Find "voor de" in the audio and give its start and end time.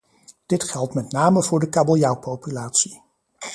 1.43-1.69